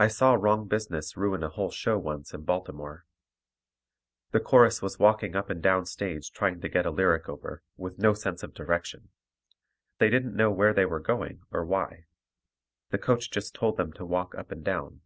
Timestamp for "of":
8.42-8.54